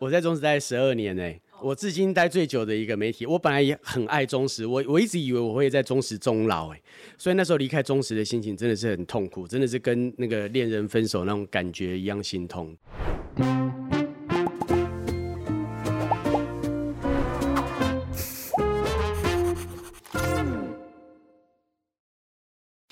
[0.00, 1.22] 我在中时待十二年呢、
[1.60, 3.26] 我至今待最久的一个媒体。
[3.26, 6.80] 我本来也很爱中时，我我一直以为我会在中时终老哎、
[7.18, 12.74] 所以那时候离开中时的心情真的是很痛苦，真的是跟那个恋人分手那种感觉一样心痛。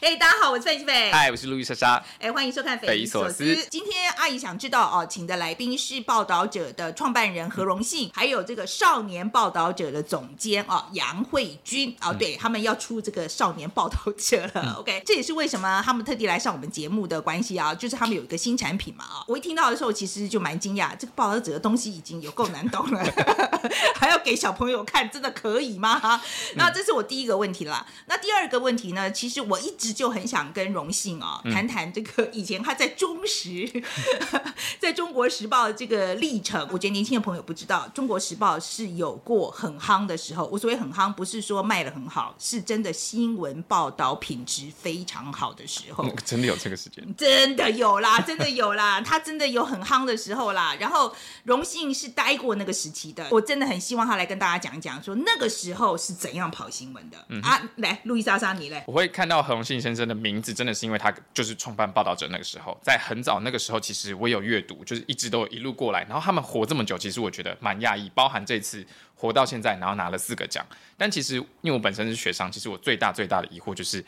[0.03, 1.13] 嘿、大家好，我是范西菲。
[1.13, 2.03] 嗨，我是路易莎莎。
[2.19, 14.77] 哎，欢迎收看《匪夷所思今天阿姨想知道哦，请的来宾是报道者的创办人何荣信，还有这个少年报道者的总监哦杨慧君哦，对他们要出这个少年报道者了。
[14.79, 23.05] OK，这也是为什么他们特地来上我们节目的关系啊，就是他们有一个新产品嘛啊、我一听到的时候，其实就蛮惊讶，这个报道者的东西已经有够难懂了，
[23.97, 26.01] 还要给小朋友看，真的可以吗？
[26.01, 26.19] 哈，
[26.55, 27.87] 那这是我第一个问题啦。
[28.07, 33.71] 那第二个问题呢，其实我一直就很想跟荣幸哦谈谈这个以前他在中时，
[34.81, 36.61] 在中国时报的这个历程。
[36.73, 40.47] 我觉得年轻的朋友不知道，中国时报是有过很夯的时候。
[40.47, 46.05] 我所谓很夯，不是说卖的很好，是真的新闻报道品质非常好的时候。
[46.05, 47.05] 嗯 真的有这个时间？
[47.17, 50.75] 真的有啦，真的有啦，他真的有很夯的时候啦。
[50.79, 57.63] 然后荣幸是待过那个时期的，我真的很希望他来跟大家讲一讲，说那个时候是怎样跑新闻的、啊。
[57.77, 58.83] 来，路易莎莎，你嘞？
[58.87, 66.05] 我会看到何荣信先生的名名字，真的是因为他就是创办报道者那个时候，在很早那个时候，其实我有阅读，就是一直都一路过来。
[66.05, 70.65] 然后他们活这么久，其实我觉得蛮讶异，包含这次活到现在，然后拿了四个奖。
[70.97, 74.05] 但其实因为我本身是学生，其实我最大最大的疑惑就是。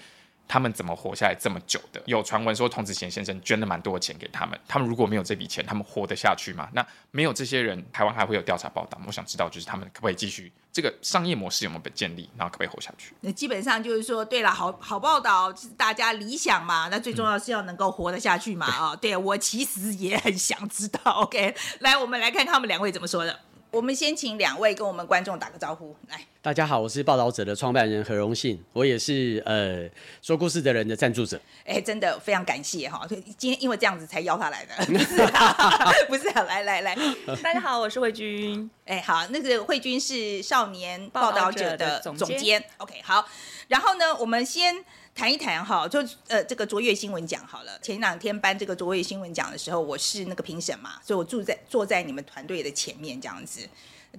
[0.51, 2.03] 他们怎么活下来这么久的？
[2.07, 6.69] 有传闻说童子贤先生捐了蛮多的钱给他们，他们如果没有这笔钱，他们活得下去吗？
[6.73, 9.05] 那没有这些人，台湾还会有调查报道吗？
[9.07, 13.15] 我想知道，就是他们可不可以继续这个商业模式有没有被建立，然后可不可以活下去？
[13.21, 21.13] 那基本上就是说，对了，好好报道是大家理想嘛，那最重要是要能够活得下去嘛啊、对我其实也很想知道。
[21.13, 23.39] OK，来，我们来看看他们两位怎么说的。
[23.71, 26.27] 我们先请两位跟我们观众打个招呼，来。
[26.43, 29.87] 大家好，我是报道者的创办人何荣信，我也是呃
[30.23, 31.39] 说故事的人的赞助者。
[31.67, 33.07] 哎，真的非常感谢哈！
[33.37, 36.97] 今天因为这样子才邀他来的， 不是啊， 不是啊，来来来，
[37.43, 38.71] 大家好，我是慧君。
[38.87, 43.29] 哎，好，那个慧君是少年报道者的总监，OK，好。
[43.69, 44.83] 然后呢，我们先
[45.15, 47.79] 谈一谈哈，就呃这个卓越新闻奖好了。
[47.83, 53.69] 前两天颁这个卓越新闻奖的时候，我是那个评审嘛，所以我住在坐在你们团队的前面这样子。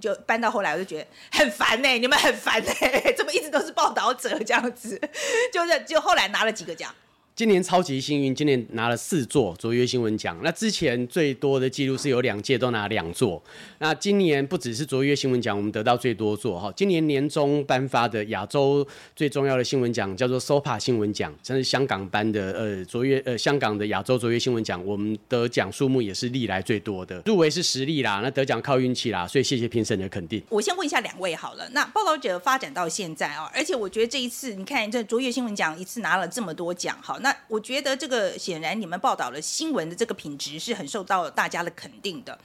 [0.00, 2.70] 就搬到后来，我就觉得很烦呢、你们很烦呢、
[3.16, 5.00] 怎么一直都是报道者这样子？
[5.52, 6.94] 就是就后来拿了几个奖，
[7.34, 10.38] 今年超级幸运，今年拿了四座卓越新闻奖。
[10.42, 13.42] 那之前最多的记录是有两届都拿两座。
[13.78, 16.70] 那今年不只是卓越新闻奖，我们得到最多座哈。
[16.76, 27.22] 今年年终颁发的亚洲最重要的新闻奖叫做 SOPA 新闻奖，这是香港颁的呃卓越呃香港的亚洲卓越新闻奖，我们得奖数目也是历来最多的。
[27.24, 30.42] 入围是实力啦，那得奖靠运气啦，所以谢谢评审的肯定。
[30.50, 42.38] 我先问一下两位好了，那报道者发展到现在啊、而且我觉得这一次你看这卓越新闻奖一次拿了这么多奖，好，那我觉得这个显然你们报道的新闻的这个品质是很受到大家的肯定的。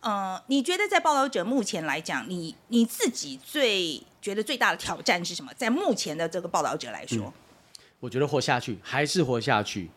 [0.00, 5.52] 呃，你觉得在报道者目前来讲，你你自己最觉得最大的挑战是什么？
[5.54, 7.32] 在目前的这个报道者来说，
[7.98, 9.90] 我觉得活下去还是活下去。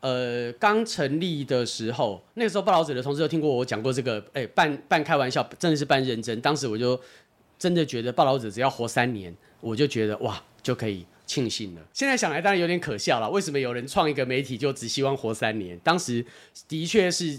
[0.00, 6.40] 呃，刚成立的时候，那个时候报道者的同事都听过我讲过这个，哎，半半开玩笑，真的是半认真。
[6.40, 7.00] 当时我就
[7.58, 11.82] 真的觉得报道者只要活三年，我就觉得哇，就可以庆幸了。
[11.92, 15.78] 现在想来当然有点可笑了，为什么有人创一个媒体就只希望活三年？
[15.84, 16.24] 当时
[16.66, 17.38] 的确是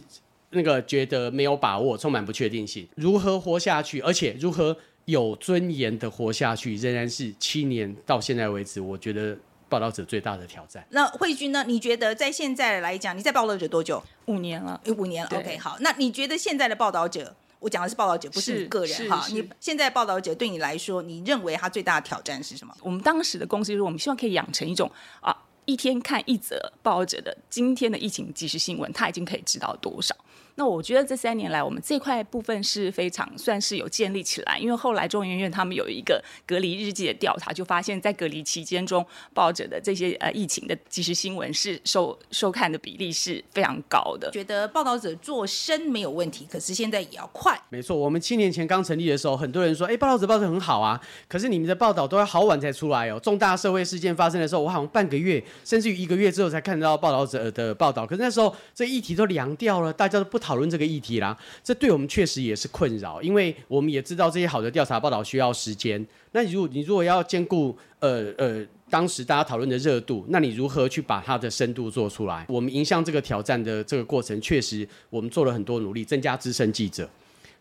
[0.52, 10.86] 那个觉得没有把握，充满不确定性，如何活下去，而且如何有尊严的活下去，仍然是七年到现在为止，我觉得报道者最大的挑战。
[10.92, 11.64] 那慧君呢？
[11.68, 14.02] 你觉得在现在来讲，你在报道者多久？
[14.26, 15.32] 五年了，五年了。
[15.38, 17.36] OK，好，那你觉得现在的报道者？
[17.60, 19.26] 我讲的是报道者，不是是你个人哈。
[19.30, 22.74] 你现在报道者对你来说，你认为他最大的挑战是什么？
[22.82, 24.90] 我们当时的公司就是我们希望可以养成一种
[25.22, 30.16] 啊，一天看一则报道者的今天的疫情即时新闻，他已经可以知道多少。
[30.56, 44.30] 那我觉得这三年来，我们这块部分是非常算是有建立起来，因为后来中研院他们有一个隔离日记的调查，就发现，在隔离期间中，报道者的这些呃疫情的即时新闻是收收看的比例是非常高的。
[44.32, 47.60] 觉得报道者做深没有问题，可是现在也要快。
[47.70, 53.20] 没错，我们七年前刚成立的时候，很多人说，哎，报道者报道很好啊，可是你们的报道都要好晚才出来哦。
[53.22, 61.38] 重大社会事件发生的时候，我好像半个月甚至于一个月之后才看到报道者的报道，可是那时候这议题都凉掉了，大家都不讨论这个议题啦。
[61.64, 66.04] 这对我们确实也是困扰，因为我们也知道这些好的调查报道需要时间。
[66.32, 72.46] 那如果你如果要兼顾呃呃当时大家讨论的热度，那你如何去把它的深度做出来？
[72.50, 77.08] 我们迎向这个挑战的这个过程，确实我们做了很多努力，增加资深记者。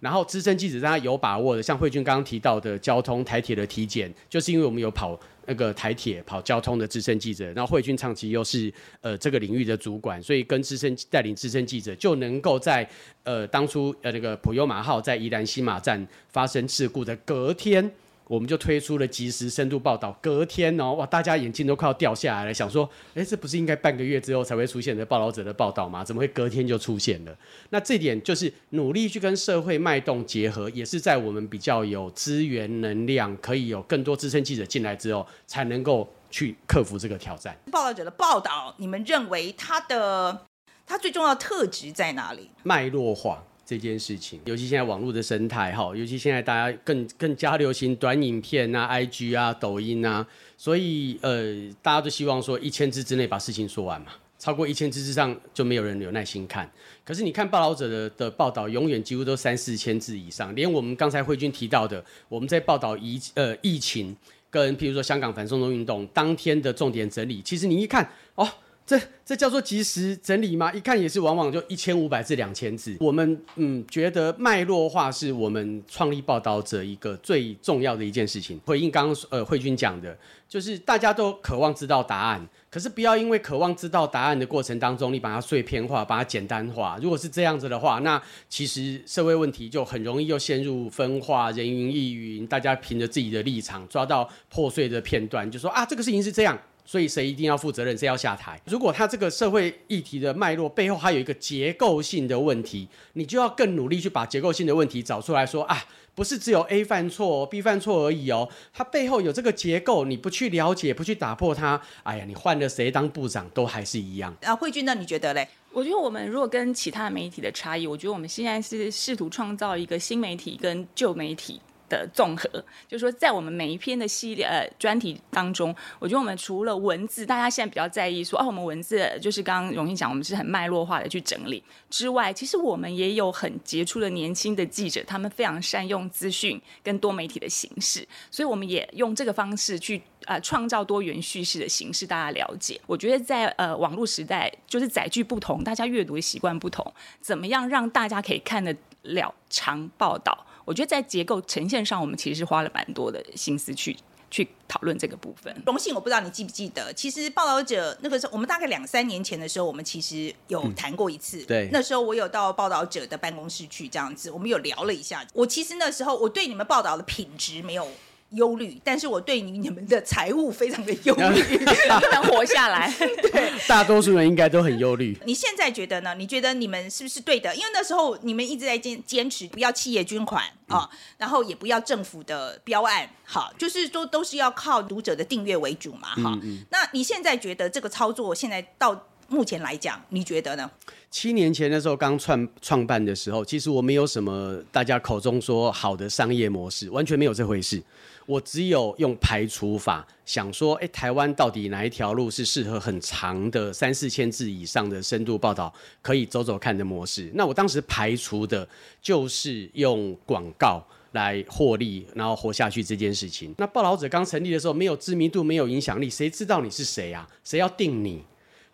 [0.00, 12.88] 然后资深记者让他有把握的，像慧君刚刚提到的交通台铁的体检，就是因为我们有跑那个台铁跑交通的资深记者，然后慧君长期又是呃这个领域的主管，所以跟资深带领资深记者就能够在
[13.24, 17.90] 呃当初呃那个普悠马号在宜兰新马站发生事故的隔天。
[18.28, 26.04] 我们就推出了即时深度报道，隔天哦，哇，大家眼镜都快要掉下来了，想说，哎，这不是应该半个月之后才会出现的报道者的报道吗？
[26.04, 27.36] 怎么会隔天就出现了？
[27.70, 37.58] 那这点就是努力去跟社会脉动结合，也是在我们比较有资源能量，可以有更多资深记者进来之后，才能够去克服这个挑战。
[37.72, 40.46] 报道者的报道，你们认为它的
[40.86, 42.50] 它最重要的特质在哪里？
[42.62, 43.44] 脉络化。
[43.68, 50.26] 这件事情，尤其现在网络的生态哈，尤其现在大家更更加流行短影片啊、IG 啊、抖音啊，
[50.56, 56.66] 所以呃，大家都希望说一千字之内把事情说完嘛，超过一千字之上就没有人有耐心看。
[57.04, 64.16] 可是你看报道者的的报道，永远几乎都三四千字以上，连我们刚才慧君提到的，我们在报道疫呃疫情
[64.48, 68.48] 跟譬如说香港反送中运动当天的重点整理，其实你一看哦。
[68.88, 70.72] 这这叫做及时整理吗？
[70.72, 72.96] 一看也是，往往就一千五百字、两千字。
[73.00, 78.58] 我们嗯觉得脉络化是我们创立报道者一个最重要的一件事情。
[78.64, 80.16] 回应刚刚呃慧君讲的，
[80.48, 86.98] 就是大家都渴望知道答案，可是不要因为渴望知道答案的过程当中，你把它碎片化、把它简单化。
[87.02, 88.18] 如果是这样子的话，那
[88.48, 96.58] 其实社会问题就很容易又陷入分化、人云亦云，大家凭着自己的立场抓到破碎的片段，就说啊这个事情是这样。
[96.88, 97.94] 所以谁一定要负责任？
[97.98, 98.58] 谁要下台？
[98.64, 114.34] 如果他这个社会议题的脉络背后还有一个结构性的问题，你就要更努力去把结构性的问题找出来说啊，不是只有 A 犯错，B 犯错而已哦，它背后有这个结构，你不去了解，不去打破它，哎呀，你换了谁当部长都还是一样。
[114.40, 114.94] 啊，慧君呢？
[114.94, 115.46] 你觉得嘞？
[115.70, 121.60] 我觉得我们如果跟其他媒体的差异，我觉得我们现在是试图创造一个新媒体跟旧媒体。
[121.88, 122.48] 的综合，
[122.86, 142.80] 就是说，在我们每一篇的系列呃专题当中，我觉得我们除了文字，大家现在比较在意说，哦，我们文字就是刚刚荣幸讲，我们是很脉络化的去整理之外，其实我们也有很杰出的年轻的记者，他们非常善用资讯跟多媒体的形式，所以我们也用这个方式去呃创造多元叙事的形式，大家了解。
[142.86, 150.46] 我觉得在呃网络时代，就是载具不同，大家阅读的习惯不同，怎么样让大家可以看得了长报道？
[150.68, 153.96] 我觉得在结构呈现上，我们其实是花了蛮多的心思去
[154.30, 155.50] 去讨论这个部分。
[155.64, 161.42] 荣幸，我不知道你记不记得，其实报道者那个时候，我们大概两三年前的时候，我们其实有谈过一次。
[161.44, 165.26] 对，那时候我有到报道者的办公室去，这样子，我们有聊了一下。
[165.32, 167.88] 我其实那时候我对你们报道的品质没有。
[168.30, 171.42] 忧虑，但是我对你你们的财务非常的忧虑，
[172.00, 172.92] 不能活下来。
[173.32, 175.16] 对，大多数人应该都很忧虑。
[175.24, 176.14] 你现在觉得呢？
[176.14, 177.54] 你觉得你们是不是对的？
[177.56, 186.38] 因为那时候你们一直在坚坚持不要企业捐款啊，然后也不要政府的标案，好，就是说都是要靠读者的订阅为主嘛，哈。
[186.70, 190.70] 那你现在觉得这个操作现在到目前来讲，你觉得呢？
[191.10, 197.82] 七年前的时候刚创创办的时候，其实我没有什么大家口中说好的商业模式，完全没有这回事。
[198.24, 205.72] 我只有用排除法想说，哎，台湾到底哪一条路是适合很长的三四千字以上的深度报道
[206.02, 207.30] 可以走走看的模式？
[207.34, 208.66] 那我当时排除的
[209.00, 210.82] 就是用广告
[211.12, 213.54] 来获利，然后活下去这件事情。
[213.58, 217.28] 那报道者刚成立的时候，没有知名度，没有影响力，谁知道你是谁啊？
[217.44, 218.22] 谁要定你？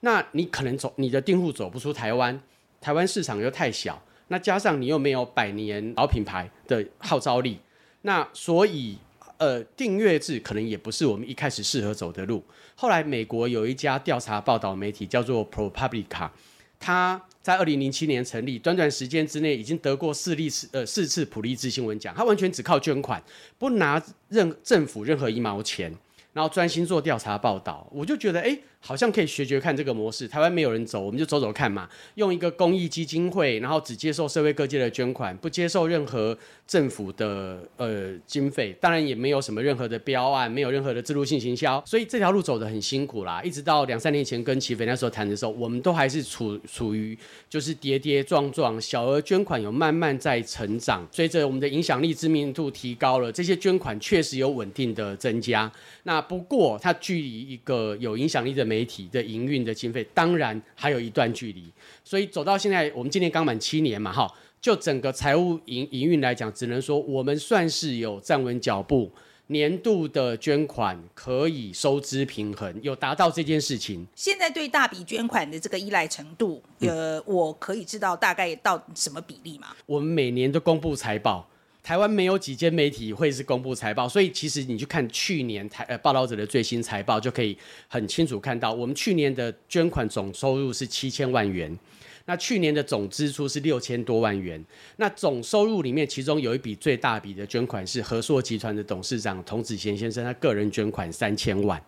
[0.04, 2.40] 那你可能走你的订户走不出台湾，
[2.80, 7.58] 台湾市场又太小，那加上你又没有百年老品牌的号召力，
[8.02, 8.99] 那所以。
[9.37, 12.42] 呃，订阅制可能也不是我们一开始适合走的路。
[12.76, 16.30] 后来，美国有一家调查报道媒体叫做 ProPublica，
[16.78, 22.14] 它在二零零七年成立，短短时间之内已经得过四例次呃四次普利兹新闻奖。
[22.16, 23.20] 它完全只靠捐款，
[23.58, 25.92] 不拿任政府任何一毛钱，
[26.32, 27.87] 然后专心做调查报道。
[27.90, 28.56] 我就觉得，哎。
[28.87, 31.88] 好像可以学学看这个模式，台湾没有人走，我们就走走看嘛。
[32.17, 36.37] 用一个公益基金会，然后只接受社会各界的捐款，不接受任何
[36.67, 43.43] 政府的呃经费，当然也没有什么任何的标案，没有任何的自入性行销，所以这条路走得很辛苦啦。
[43.43, 47.17] 一直到两三年前跟齐飞那时候谈的时候，我们都还是处处于
[47.49, 55.71] 就是跌跌撞撞，小额捐款有慢慢在成长，随着我们的影响力知名度提高了，这些捐款确实有稳定的增加。
[56.03, 64.28] 那不过它距离一个有影响力的媒媒体的营运的经费当然还有一段距离，所以走到现在，我们今年刚满七年嘛，哈，
[64.61, 69.11] 就整个财务营营运来讲，只能说我们算是有站稳脚步，
[69.47, 74.04] 年度的捐款可以收支平衡，有达到这件事情。
[74.16, 79.69] 现在对大笔捐款的这个依赖程度，呃，我可以知道大概到什么比例吗？
[79.87, 81.49] 我们每年都公布财报，
[81.85, 87.55] 台湾没有几间媒体会是公布财报，所以其实你去看去年台呃报道者的最新财报，就可以
[87.87, 91.79] 很清楚看到，我们去年的捐款总收入是七千万元。
[92.25, 94.64] 那去年的总支出是六千多万元，
[94.97, 101.79] 那总收入里面，其中有一笔最大笔的捐款是和硕集团的董事长童子贤先生，他个人捐款三千万，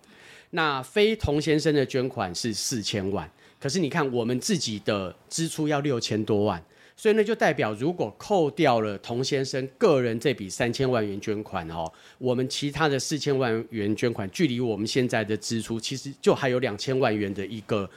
[0.51, 3.27] 那非童先生的捐款是四千万，
[3.59, 6.63] 可是你看我们自己的支出要六千多万，
[6.97, 11.85] 所以呢就代表如果扣掉了童先生个人这笔三千万元捐款哦，
[12.17, 17.89] 我们其他的四千万元捐款，距离我们现在的支出其实就还有两千万元的一个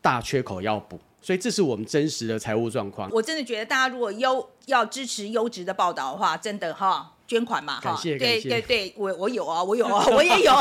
[0.00, 1.00] 大缺口要补。
[1.20, 3.08] 所以这是我们真实的财务状况。
[3.12, 10.52] 我真的觉得大家如果优要支持优质的报道的话，真的哈捐款嘛哈，对对对，我我有啊，我有啊，我也有，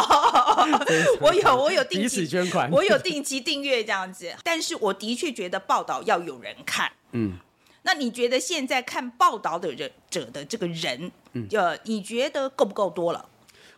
[1.20, 4.32] 我有我有定期捐款，我有定期订阅这样子。
[4.44, 7.34] 但是我的确觉得报道要有人看，嗯。
[7.84, 13.26] 那你觉得现在看报道的人者的这个人，嗯呃，你觉得够不够多了？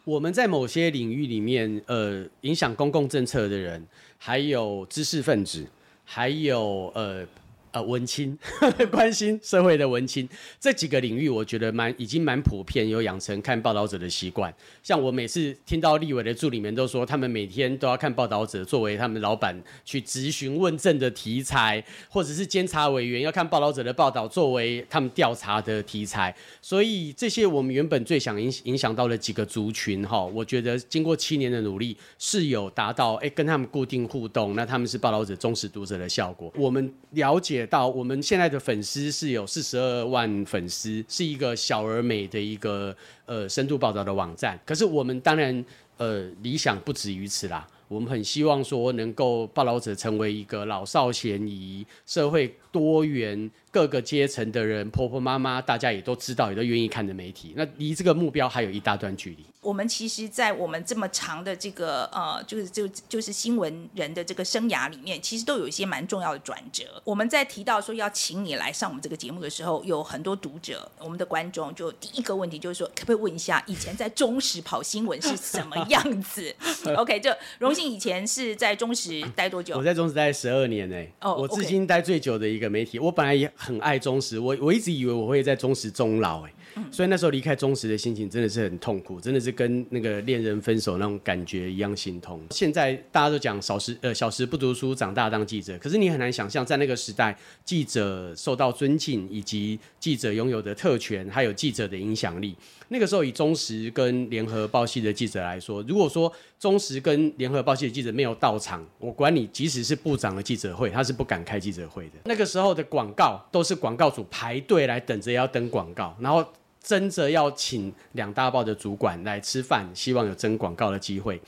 [0.03, 3.85] 我们在某些领域里面，呃，影响公共政策的人，
[4.17, 5.67] 还有知识分子。
[6.05, 7.25] 还有呃。
[7.73, 8.37] 呃，文青
[8.91, 14.53] 关心社会的文青这几个领域，我觉得蛮已经蛮普遍，有养成看报道者的习惯。
[14.83, 26.35] 像我每次听到立委的助理们都说，他们每天都要看报道者，作为他们老板去咨询问政的题材，或者是监察委员要看报道者的报道，作为他们调查的题材。
[26.61, 36.53] 所以这些我们原本最想影影响到的几个族群哈，我觉得经过七年的努力，是有达到哎跟他们固定互动，那他们是报道者忠实读者的效果。
[36.55, 37.62] 我们了解。
[37.67, 44.59] 到我们现在的粉丝是有四十二万粉丝，是一个小而美的一个呃深度报道的网站。
[44.65, 45.63] 可是我们当然
[45.97, 53.49] 呃理想不止于此啦，我们很希望说能够报道者成为一个老少咸宜、社会多元。
[53.73, 57.55] 各个阶层的人，婆婆妈妈，大家也都知道，也都愿意看的媒体。
[57.55, 59.37] 那离这个目标还有一大段距离。
[59.61, 67.01] 我们其实，在我们这么长的这个呃，就是就就是新闻人的这个生涯里面，其实都有一些蛮重要的转折。
[67.03, 76.55] 我们在提到说要请你来上我们这个节目的时候，有很多读者，我们的观众就第一个问题就是说，可不可以问一下，以前在中时跑新闻是什么样子？
[76.95, 79.75] OK，就荣幸以前是在中时待多久？
[79.77, 81.03] 我在中时待十二年呢。
[81.21, 82.99] 哦，我至今待最久的一个媒体。
[82.99, 83.49] 我本来也。
[83.55, 86.53] 很爱忠实，我我一直以为我会在忠实终老，哎。
[86.91, 92.41] 所以那时候离开中时的心情真的是很痛苦，真的是跟那个恋人分手那种感觉一样心痛。
[92.51, 102.55] 现在大家都讲少时呃小时不读书，长大当记者，可是你很难想象在那个时代，记者受到尊敬，以及记者拥有的特权，还有记者的影响力。
[102.89, 112.13] 那个时候以中时跟联合报系的记者来说，如果说中时跟联合报系的记者没有到场，我管你即使是部长的记者会，他是不敢开记者会的。
[112.25, 116.45] 那个时候的广告都是广告组排队来等着要登广告，然后。
[116.83, 121.39] 争着要请两大报的主管来吃饭，希望有争广告的机会。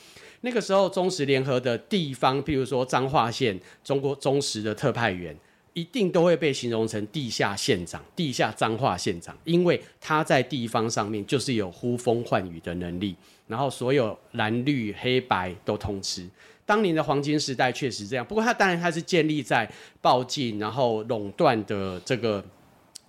[0.41, 5.35] 那个时候，中时联合的地方，譬如说彰化县中国中时的特派员，
[5.73, 13.15] 一定都会被形容成地下县长、地下彰化县长，因为他在地方上面就是有呼风唤雨的能力，
[13.47, 16.25] 然后所有蓝绿黑白都通吃。
[16.65, 22.41] 当年的黄金时代确实这样，不过他当然他是建立在报禁然后垄断的这个。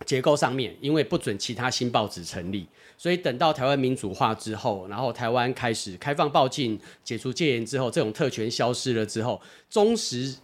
[0.05, 2.67] 结构上面，因为不准其他新报纸成立，
[2.99, 10.37] 所以等到台湾民主化之后，然后台湾开始开放报禁、解除戒严之后，这种特权消失了之后，忠实。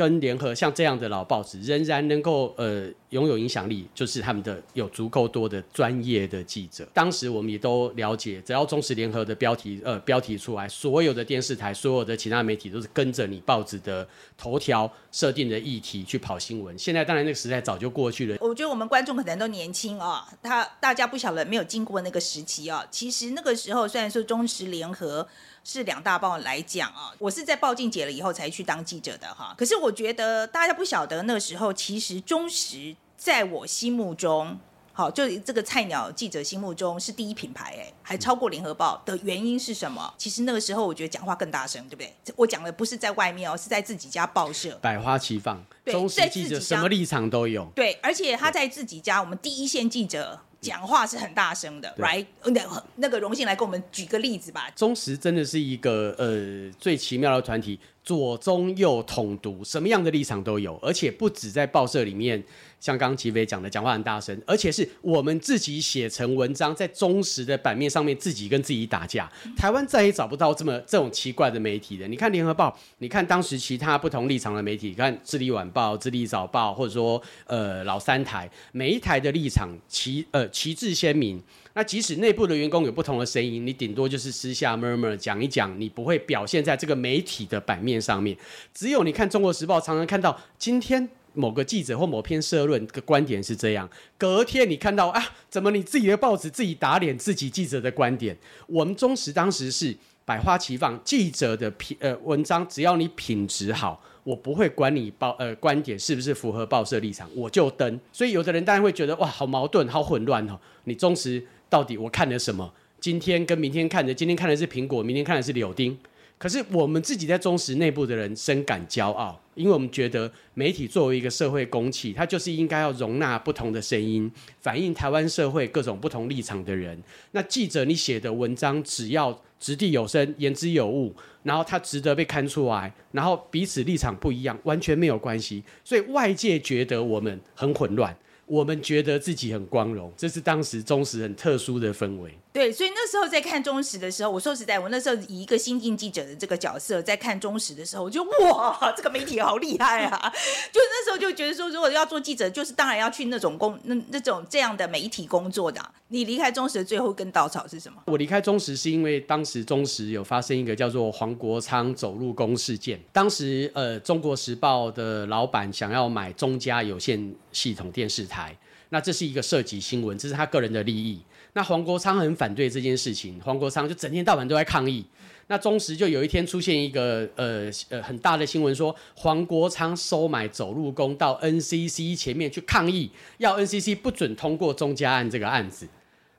[0.00, 6.88] 跟联合像这样的老报纸仍然能够呃拥有影响力，就是他们的有足够多的专业的记者。
[6.94, 16.78] 当时我们也都了解，只要中时联合的标题呃标题出来，所有的电视台、所有的其他媒体都是跟着你报纸的头条设定的议题去跑新闻。
[16.78, 18.38] 现在当然那个时代早就过去了。
[18.40, 22.86] 我觉得我们观众可能都年轻啊，他大家不晓得没有经过那个时期啊。
[22.90, 25.28] 其实那个时候虽然说中时联合。
[25.72, 29.54] 是两大报来讲啊，我是在报禁解了以后才去当记者的哈。
[29.56, 34.58] 可是我觉得大家不晓得那时候，其实中时在我心目中，
[34.92, 40.12] 好就这个菜鸟记者心目中是第一品牌哎，还超过联合报的原因是什么？
[40.18, 42.34] 其实那个时候我觉得讲话更大声，对不对？
[42.34, 47.66] 我讲的不是在外面哦，是在自己家报社，百花齐放，中时记者什么立场都有。
[47.76, 50.40] 对，而且他在自己家，我们第一线记者。
[50.60, 52.26] 讲话是很大声的，right？
[52.44, 54.70] 那那个荣幸来给我们举个例子吧。
[54.76, 62.42] 忠实真的是一个呃最奇妙的团体，左中右统独，什么样的立场都有，而且不止在报社里面，
[62.80, 69.30] 像刚刚齐飞讲的，讲话很大声，而且是我们自己写成文章，在忠实的版面上面自己跟自己打架。
[69.56, 72.08] 台湾再也找不到这么这种奇怪的媒体了。
[72.08, 81.40] 你看联合报，你看当时其他不同立场的媒体，看智利晚报、智利早报，或者说呃老三台，每一台的立场旗呃旗帜鲜明。
[81.72, 88.36] 那即使内部的员工有不同的声音，你顶多就是私下 murmur 讲一讲，你不会表现在这个媒体的版面上面。
[88.74, 98.36] 只有你看《中国时报》，常常看到今天某个记者或某篇社论的观点是这样，隔天你看到啊，怎么你自己的报纸自己打脸自己记者的观点？
[98.66, 108.00] 我们中时当时是百花齐放，记者的品呃文章，只要你品质好，我不会管你报呃观点是不是符合报社立场，我就登。
[108.12, 110.58] 所以有的人当然会觉得哇，好矛盾，好混乱哦。
[110.84, 111.44] 你中时。
[111.70, 112.68] 到底我看了什么？
[113.00, 115.96] 今天跟明天看的，今天看的是苹果，明天看的是柳丁。
[116.40, 126.98] 可是我们自己在中时内部的人深感骄傲，因为我们觉得媒体作为一个社会公器，它就是应该要容纳不同的声音，反映台湾社会各种不同立场的人。
[127.32, 135.62] 那记者你写的文章，只要掷地有声、言之有物，然后它值得被看出来，然后彼此立场不一样，完全没有关系。
[135.84, 138.16] 所以外界觉得我们很混乱。
[138.50, 142.36] 我们觉得自己很光荣，这是当时中时很特殊的氛围。
[142.52, 150.32] 对，所以那时候在看中时的时候，我说实在，我那时候以一个新进记者的这个角色在看中时的时候，我就哇，这个媒体好厉害啊！
[150.72, 155.80] 就那时候就觉得说，如果要做记者，就是当然要去那种工那那种这样的媒体工作的。
[156.08, 158.02] 你离开中时的最后一根稻草是什么？
[158.06, 163.00] 我离开中时是因为当时中时有发生一个叫做黄国昌走路工事件。
[163.12, 168.56] 当时呃，中国时报的老板想要买中嘉有线系统电视台，
[168.90, 171.20] 那这是一个涉及新闻，这是他个人的利益。
[171.52, 175.04] 那黄国昌很反对这件事情，黄国昌就整天到晚都在抗议。
[175.48, 185.88] 那中时就有一天出现一个呃呃很大的新闻，说黄国昌收买走路工到 NCC 前面去抗议，要 NCC 不准通过中嘉案这个案子。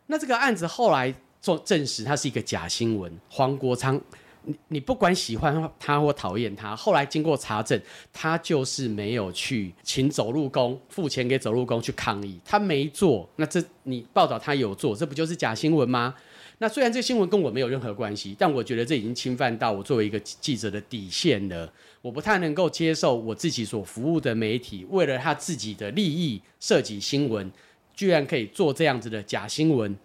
[0.08, 3.12] 那这个案子后来做证实，它是一个假新闻。
[3.30, 4.02] 黄国昌。
[4.44, 7.80] 你你不管喜欢他或讨厌他，后来经过查证，
[8.12, 13.30] 他就是没有去请走路工付钱给走路工去抗议，他没做。
[13.36, 16.16] 那这你报道他有做，这不就是假新闻吗？
[16.58, 21.72] 那虽然这新闻跟我没有任何关系，但我觉得这已经侵犯到我作为一个记者的底线了。
[22.04, 27.52] 我不太能够接受我自己所服务的媒体为了他自己的利益设计新闻，
[27.96, 29.96] 居然可以做这样子的假新闻。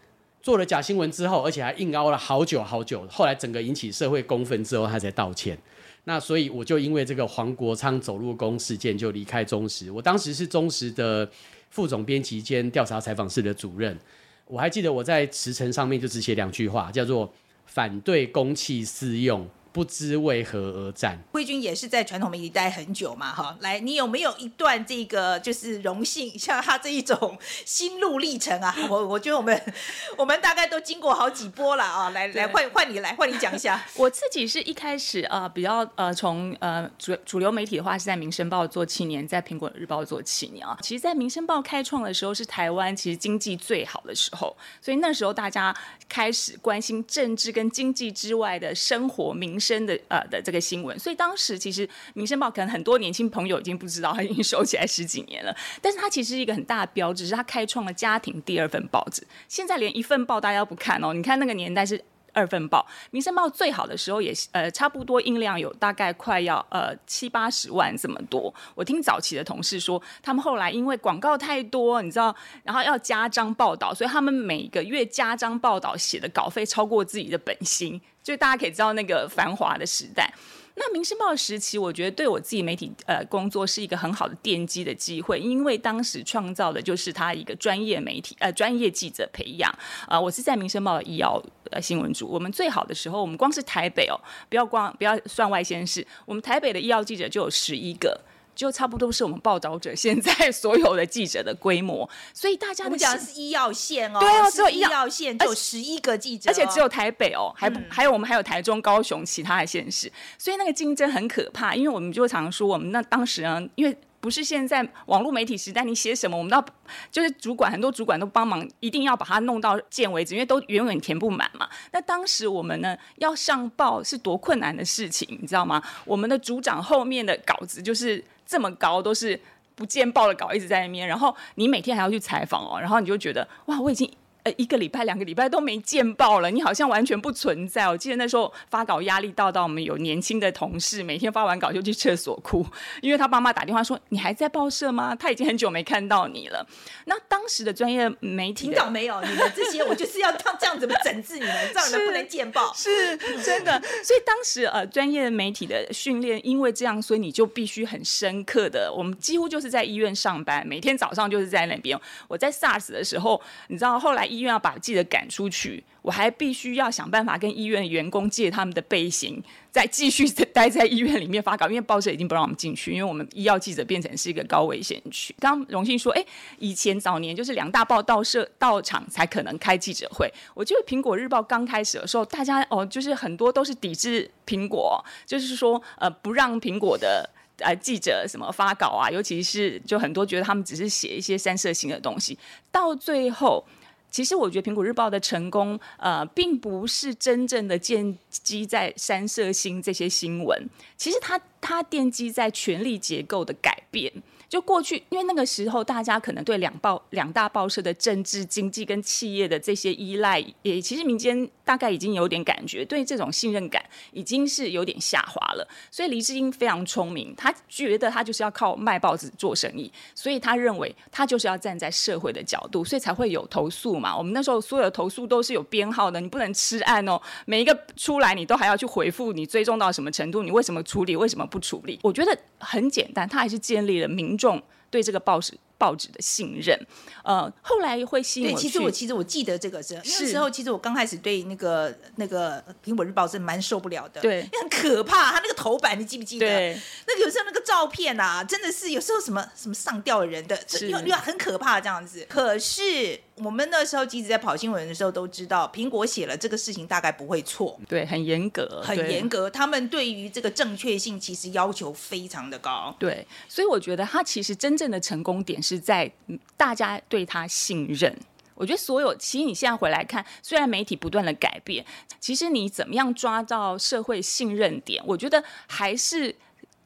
[0.46, 5.58] 做了假新闻之后，而且还硬凹了好久好久，后来整个引起社会公愤之后，他才道歉。
[6.04, 9.90] 那所以我就因为这个黄国昌走路工事件就离开中时。
[9.90, 11.28] 我当时是中时的
[11.70, 13.98] 副总编辑兼调查采访室的主任。
[14.46, 17.28] 我还记得我在辞呈上面就只写两句话，叫做
[17.64, 19.44] 反对公器私用。
[19.76, 21.18] 不知为何而战。
[21.32, 28.74] 慧君也是在传统媒体待很久嘛，哈，来，你有没有一段这个就是荣幸，像他这一种心路历程啊？
[28.88, 29.74] 我我觉得我们
[30.16, 33.84] 我们大概都经过好几波了啊，来来换换你来换你讲一下。
[33.96, 40.78] 我自己是一开始呃比较呃从呃主主流媒体的话是在《民生报》做七年，在《苹果日报》做七年啊。
[40.80, 45.76] 其实，在《民生报》开创的时候是台湾其实经济最好的时候，所以那时候大家
[46.08, 49.60] 开始关心政治跟经济之外的生活民。
[49.65, 55.56] 生的呃的这个新闻，所以当时其实《民生报》可能很多年轻朋友已经不知道，它 已经收起来十几年了。
[55.80, 59.26] 但是它其实是一个很大的标志，是它开创了家庭第二份报纸。
[59.48, 62.02] 现在连一份报大家都不看哦，你看那个年代是
[62.32, 68.54] 二份报，《民生报》最好的时候也呃差不多音量有大概快要呃七八十万这么多。
[68.74, 77.98] 我听早期的同事说，他们后来因为广告太多，你知道，然后要加章报道，所以他们每个月加章报道写的稿费超过自己的本薪。
[78.26, 80.34] 就大家可以知道那个繁华的时代，
[80.74, 89.72] 那《民生报》时期，我觉得对我自己媒体呃工作是一个很好的奠基的机会，因为当时创造的就是他一个专业媒体呃专业记者培养
[90.08, 98.20] 啊，我是在《民生报》的医药呃新闻组，我们最好的时候，我们光是台北哦，不要光不要算外县市，我们台北的医药记者就有十一个。
[98.56, 111.74] 就差不多是我们报道者现在所有的记者的规模， 所以大家讲的是医药线哦，对啊，只有医药线就十一个记者，而且只有台北哦，还不还有我们还有台中、高雄其他的县市，所以那个竞争很可怕。
[111.74, 116.66] 因为我们就常说，我们那当时呢，因为不是现在网络媒体时代，你写什么，我们都要
[117.10, 121.68] 就是主管很多主管都帮忙，一定要把它弄到见为止，因为都远远填不满嘛。
[121.92, 125.82] 那当时我们呢要上报是多困难的事情，你知道吗？
[126.06, 128.24] 我们的组长后面的稿子就是。
[128.46, 129.38] 这么高都是
[129.74, 134.10] 不见报的稿一直在那边，然后你每天还要去采访哦，然后你就觉得哇，我已经
[134.46, 137.88] 呃一个礼拜、两个礼拜都没见报了，你好像完全不存在。
[137.88, 142.64] 我记得那时候发稿压力大到我们有年轻的同事，每天发完稿就去厕所哭，
[143.02, 145.16] 因为他爸妈打电话说：“你还在报社吗？
[145.16, 146.64] 他已经很久没看到你了。”
[147.06, 149.20] 那当时的专业媒体听到没有？
[149.22, 152.72] 你们这些我就是要这样这样子整治你们，这样人不能见报。
[152.72, 161.98] 是真的，所以当时呃，专业媒体的训练，因为这样，所以你就必须很深刻的，我们几乎就是在医院上班，每天早上就是在那边。
[162.28, 175.34] 我在 SARS 的时候，你知道后来医院要把记者赶出去，我还必须要想办法跟医院的员工借他们的背心，再继续待在医院里面发稿，因为报社已经不让我们进去，因为我们医药记者变成是一个高危险区。
[175.40, 176.24] 刚荣幸说，哎，
[176.58, 180.30] 以前早年就是两大报到社到场才可能开记者会。
[180.54, 187.28] 我记得苹果日报刚开始的时候，大家哦，就是很多都是抵制苹果，就是说呃，不让苹果的。
[187.60, 189.08] 呃，记者什么发稿啊？
[189.10, 192.38] 尤其是就很多觉得他们只是写一些三色性的东西，
[192.70, 193.64] 到最后，
[194.10, 204.10] 其实我觉得苹果日报的成功，呃，并不是真正的建基在三色星这些新闻，其实它它奠基在权力结构的改变。
[204.48, 215.66] 就过去，因为那个时候大家可能对两报两大报社的政治、经济跟企业的这些依赖，也其实民间大概已经有点感觉，对这种信任感已经是有点下滑了。
[215.90, 224.16] 所以黎智英非常聪明，他觉得他就是要靠卖报纸做生意，所以他认为他就是要站在社会的角度，所以才会有投诉嘛。
[224.16, 231.98] 我们那时候所有的投诉都是有编号的，你不能吃案哦，每一个出来你都还要去回复，你追踪到什么程度，你为什么处理，为什么不处理？
[232.04, 234.35] 我觉得很简单，他还是建立了民。
[234.36, 236.78] 众对这个报纸报纸的信任，
[237.22, 246.46] 呃，后来会吸引对，其实我其实我记得这个是那时候，其实我刚开始对那个那个苹果日报是蛮受不了的，对，很可怕，它那个头版你记不记得？
[246.46, 252.26] 对，那个有时候那个照片啊，真的是有时候什么什么上吊的人的，又又很可怕这样子。
[252.28, 253.20] 可是。
[253.36, 259.50] 我们那时候即使在跑新闻的时候都知道，苹果写了这个事情大概不会错，对，很严格，很严格。
[259.50, 263.26] 他们对于这个正确性其实要求非常的高，对。
[263.46, 266.10] 所以我觉得他其实真正的成功点是在
[266.56, 268.16] 大家对他信任。
[268.54, 271.84] 我觉得所有，其实你现在回来看，虽然媒体不断的改变，
[272.20, 276.36] 其实你怎么样抓到社会信任点，我觉得还是。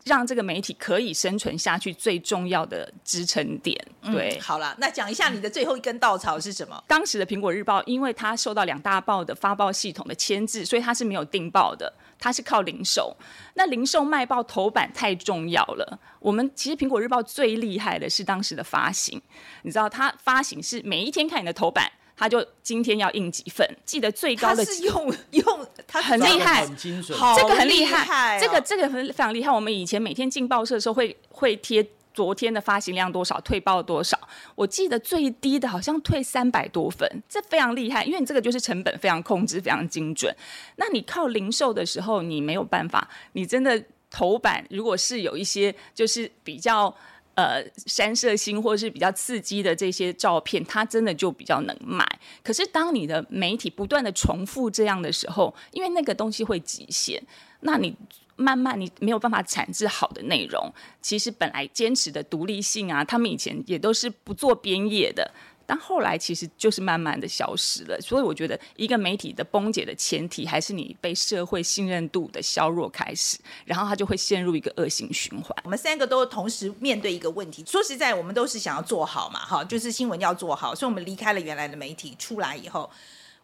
[0.05, 4.39] 让这个媒体可以生存下去最重要的支撑点，对。
[4.41, 6.83] 好了，那讲一下你的最后一根稻草是什么？
[6.87, 13.15] 当时的苹果日报，因为它受到两大报的发报系统的牵制，所以它是没有订报的，它是靠零售。
[13.55, 15.99] 那零售卖报头版太重要了。
[16.19, 19.21] 我们其实苹果日报最厉害的是当时的发行，
[19.63, 21.91] 你知道它发行是每一天看你的头版。
[22.21, 29.51] 他就今天要印几份，记得最高的是用 用，他很厉害，很精准，这个很厉害，这个这个很非常厉害。
[29.51, 34.19] 我们以前每天进报社的时候，会会贴昨天的发行量多少，退报多少。
[34.55, 40.31] 我记得最低的好像退三百多份，这非常厉害，因为你这个就是成本非常控制，非常精准。
[40.77, 46.95] 那你靠零售的时候，你没有办法，你真的头版如果是有一些就是比较。
[47.41, 52.07] 呃，山色星或是比较刺激的这些照片，它真的就比较能卖。
[52.43, 57.23] 可是当你的媒体不断的重复这样的时候，因为那个东西会极限，
[57.61, 57.97] 那你
[58.37, 60.71] 慢慢你没有办法产制好的内容。
[61.01, 65.33] 其实本来坚持的独立性啊，他们以前也都是不做编页的。
[65.73, 75.57] 但后来其实就是慢慢的消失了，所以我觉得一个媒体的崩解的前提还是你被社会信任度的削弱开始，然后它就会陷入一个恶性循环。
[75.63, 82.91] 我们三个都同时面对一个问题，说实在，我们都是想要做好嘛，哈，就是新闻要做好，所以我们离开了原来的媒体出来以后。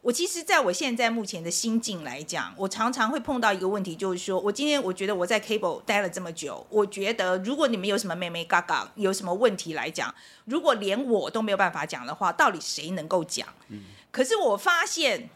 [0.06, 10.14] 我其实，在我现在目前的心境来讲，我常常会碰到一个问题，就是说我今天我觉得我在 Cable 待了这么久，我觉得如果你们有什么妹妹嘎嘎有什么问题来讲，
[10.44, 13.48] 如果连我都没有办法讲的话，到底谁能够讲？
[13.66, 13.80] 嗯，
[14.12, 15.28] 可是我发现。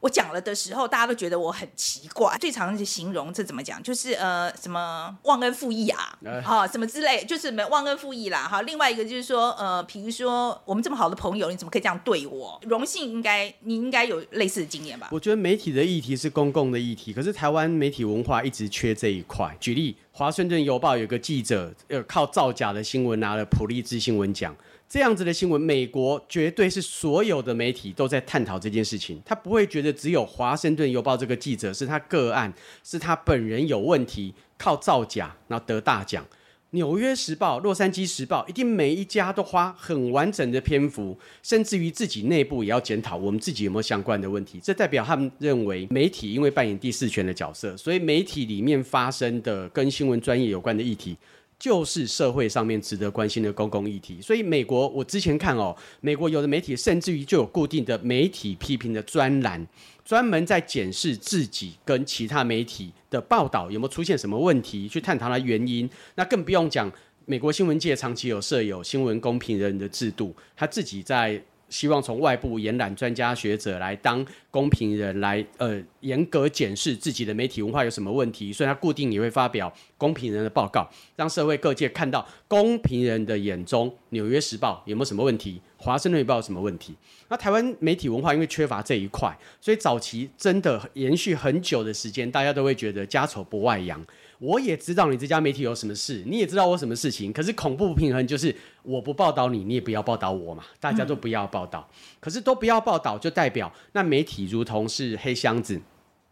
[0.00, 2.36] 我讲了的时候，大家都觉得我很奇怪。
[2.40, 3.82] 最常的形容这怎么讲？
[3.82, 8.62] 就是呃，什么忘恩负义啊，哈，什么之类，就是什么忘恩负义啦，哈。
[8.62, 12.58] 另外一个就是说，呃，比如说我们这么好的朋友，你怎么可以这样对我？
[12.62, 15.08] 荣幸应该你应该有类似的经验吧？
[15.12, 19.54] 我觉得媒体的议题是公共的议题，可是台湾媒体文化一直缺这一块。
[19.60, 24.56] 举例，华盛顿邮报有个记者，呃，靠造假的新闻拿了普利兹新闻奖。
[24.90, 36.26] 这样子的新闻，美国绝对是所有的媒体都在探讨这件事情，他不会觉得只有华盛顿邮报这个记者是他个案，是他本人有问题，靠造假然后得大奖。
[36.70, 44.58] 纽约时报、洛杉矶时报一定每一家都花很完整的篇幅，甚至于自己内部也要检讨我们自己有没有相关的问题。
[44.60, 51.16] 这代表他们认为媒体因为扮演第四权的角色，所以媒体里面发生的跟新闻专业有关的议题。
[51.60, 54.20] 就是社会上面值得关心的公共议题。
[54.20, 59.64] 所以美国，我之前看哦，美国有的媒体甚至于就有固定的媒体批评的专栏，
[60.04, 65.88] 专门在检视自己跟其他媒体的报道有没有出现什么问题，去探讨它原因。
[66.14, 66.90] 那更不用讲，
[67.26, 71.40] 美国新闻界长期有设有新闻公平人的制度，他自己在。
[71.70, 86.94] 希望从外部延揽专家学者来当公平人，来呃严格检视自己的媒体文化有什么问题，所以他固定也会发表公平人的报告，让社会各界看到公平人的眼中《纽约时报》有没有什么问题，《华盛顿邮报》有什么问题。
[87.28, 94.04] 那台湾媒体文化因为缺乏这一块，所以早期真的延续很久的时间，大家都会觉得家丑不外扬。
[94.40, 97.32] 我也知道你这家媒体有什么事，你也知道我什么事情。
[97.32, 101.88] 可是恐怖平衡就是我不报道你，你也不要报道我嘛，大家都不要报道。
[102.18, 105.80] 可是都不要报道，就代表那媒体如同是黑箱子，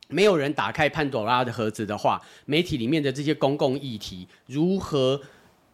[0.09, 5.21] 没有人打开潘朵拉的盒子的话，媒体里面的这些公共议题如何？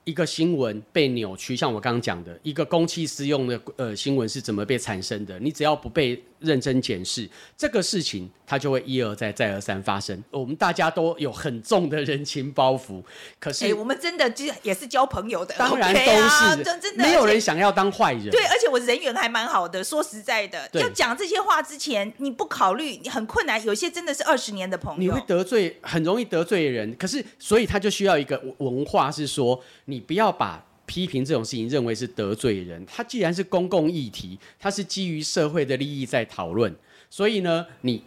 [0.05, 5.39] 一个新闻被扭曲，像我刚刚讲的，一个公器私用的呃新闻是怎么被产生的？
[5.39, 10.23] 你只要不被认真检视这个事情，它就会一而再再而三发生。
[10.31, 13.03] 我们大家都有很重的人情包袱，
[13.41, 18.29] 可是我们真的就也是交朋友的，当然都是，真的没有人想要当坏人。
[18.29, 19.83] 对，而且我人缘还蛮好的。
[19.83, 23.65] 说实在的，要讲这些话之前，你不考虑，你很困难。
[23.65, 26.95] 有些真的是二十年的朋友，你会得罪，很容易得罪人。
[26.97, 29.59] 可是，所以他就需要一个文化，是说。
[29.87, 36.75] 你你不要把批评这种事情认为是得罪人，它既然是公共议题，它是基于社会的利益在讨论，
[37.09, 38.03] 所以呢，你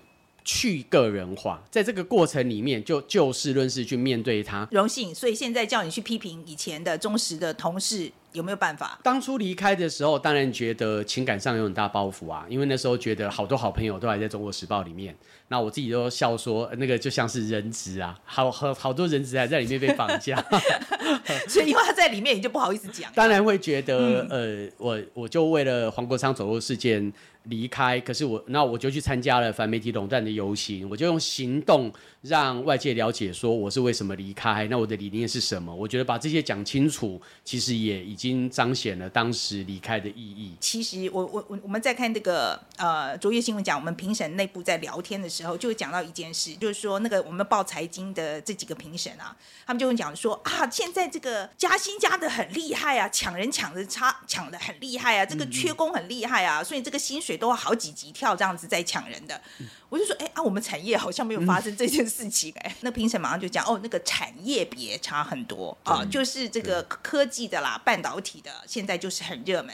[0.48, 4.66] 去个人化，在这个过程里面就就事论事去面对它。
[4.72, 8.10] 荣幸，所以现在叫你去批评以前的忠实的同事。
[8.34, 9.00] 有没有办法？
[9.02, 15.16] 当初离开的时候，当然觉得情感上有很大包袱啊，因为那时候觉得好多好朋友都还在中国时报里面，
[15.48, 20.36] 那我自己都笑说，那个就像是人质啊，好好好多人质还在里面被绑架，
[21.50, 23.12] 所以因为他在里面，你就不好意思讲。
[23.16, 27.12] 当然会觉得，呃，我我就为了黄国昌走路事件。
[27.50, 35.74] 离开，可是我那我就去参加了反媒体垄断的游行，我就用行动让外界了解说我是为什么离开，那我的理念是什么？
[35.74, 40.56] 我觉得把这些讲清楚，其实也已经彰显了当时离开的意义。
[40.60, 49.34] 其实我我我我们在看这个呃卓越新闻讲，我们评审内部在聊天的时候，就讲到一件事，就是说那个我们报财经的这几个评审啊，
[49.66, 57.37] 他们就会讲说啊，现在这个加薪加的很厉害啊，抢人抢的差抢的很厉害啊，这个缺工很厉害啊，所以这个薪水。
[57.38, 59.40] 都好几级跳这样子在抢人的，
[59.88, 69.74] 我就说，哎啊，我们产业好像没有发生这件事情，哎，那评审马上就讲，哦，那个产业别差很多啊，就是这个科技的啦，半导体的，现在就是很热门，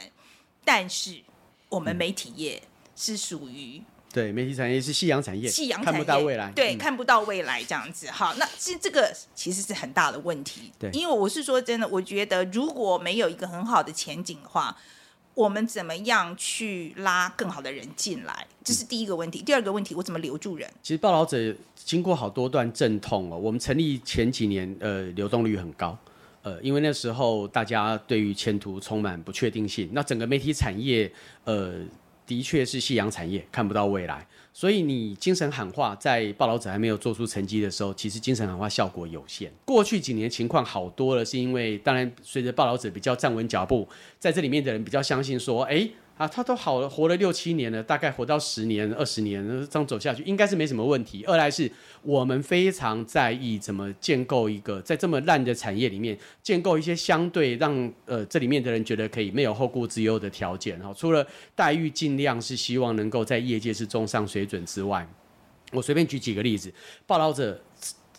[0.64, 1.22] 但是
[1.70, 2.62] 我们媒体业
[2.94, 14.76] 是属于对媒体产业是夕阳产业，夕阳看不到未来，对，看不到未来这样子，好，那其实这个其实是很大的问题，对，因为我是说真的，我觉得如果没有一个很好的前景的话。
[15.34, 18.46] 我们怎么样去拉更好的人进来？
[18.62, 19.42] 这是第一个问题。
[19.42, 20.70] 第二个问题，我怎么留住人？
[20.82, 23.36] 其实报道者经过好多段阵痛哦。
[23.36, 25.98] 我们成立前几年，呃，流动率很高，
[26.42, 29.90] 呃，因为那时候大家对于前途充满不确定性。
[29.92, 31.10] 那整个媒体产业，
[31.44, 31.74] 呃，
[32.26, 34.26] 的确是夕阳产业，看不到未来。
[34.54, 39.52] 所以你精神喊话，在报道者还没有做出成绩的时候，其实精神喊话效果有限。
[39.66, 43.86] 过去几年情况好多了，是因为当然随着报道者比较站稳脚步，
[44.18, 45.86] 在这里面的人比较相信说，哎。
[46.16, 51.24] 啊，他都好了，活了六七年了，大概活到十年、二十年，这样走下去应该是没什么问题。
[51.24, 51.68] 二来是
[52.02, 60.78] 我们非常在意怎么建构一个在这么烂的产业里面建构一些相对让呃这里面的人觉得可以没有后顾之忧的条件。
[60.78, 65.04] 哈，除了待遇尽量是希望能够在业界是中上水准之外，
[65.72, 66.72] 我随便举几个例子，
[67.08, 67.60] 报道者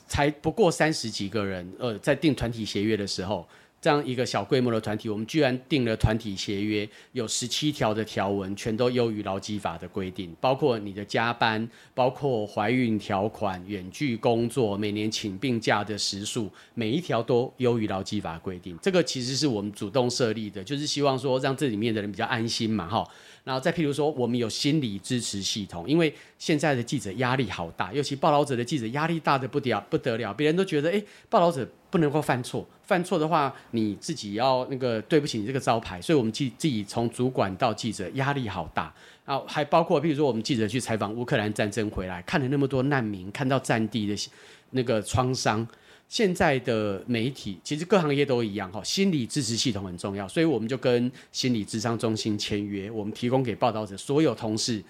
[0.05, 3.47] 才不过三十几个人，呃，在订团体协约的时候。
[3.86, 18.76] 这样一个小规模的团体，我们居然定了团体协约，有十七条的条文，全都优于劳基法的规定，包括你的加班，包括怀孕条款、远距工作、每年请病假的时数，每一条都优于劳基法规定。
[18.82, 23.08] 这个其实是我们主动设立的，就是希望说让这里面的人比较安心嘛，哈。
[23.43, 38.93] 然后再譬如说，我们有心理支持系统，因为现在的记者压力好大，尤其报道者的记者压力大的不得不得了，别人都觉得，哎，报道者不能够犯错，犯错的话，你自己要那个对不起你这个招牌，所以我们记自己从主管到记者压力好大，
[39.24, 44.30] 啊还包括譬如说我们记者去采访乌克兰战争回来，看了那么多难民，看到战地的
[44.71, 45.65] 那个创伤。
[46.08, 54.84] 现在的媒体其实各行业都一样哈，心理支持系统很重要，所以我们就跟心理智商中心签约，我们提供给报道者所有同事，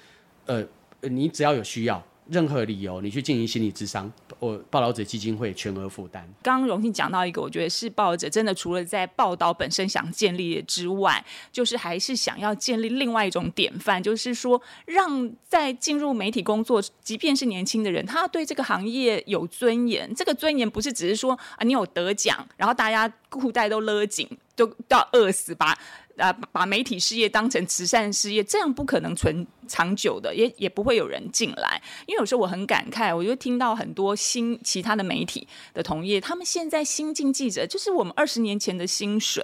[0.46, 0.62] 呃，
[1.02, 6.28] 你只要有需要，任何理由你去进行心理智商，我报道者基金会全额负担。
[6.42, 20.12] 刚刚荣幸讲到一个，我觉得是报道者真的除了在报道本身想建立之外，就是还是想要建立另外一种典范，就是说让在进入媒体工作，即便是年轻的人，他对这个行业有尊严。
[20.16, 25.78] 这个尊严不是只是说啊，你有得奖，然后大家裤带都勒紧，都要饿死吧。
[26.18, 31.82] 啊，把媒体事业当成慈善事业，这样不可能存长久的，也也不会有人进来。
[32.06, 39.44] 因为有时候我很感慨，我就听到很多新其他的媒体的同业，他们现在新进记者就是我们二十年前的薪水。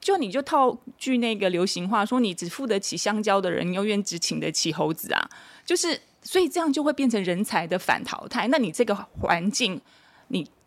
[0.00, 5.28] 就你就套句那个流行话说，你只付得起香蕉的人，永远只请得起猴子啊。
[5.66, 8.48] 就是所以这样就会变成人才的反淘汰。
[8.48, 9.78] 那你这个环境，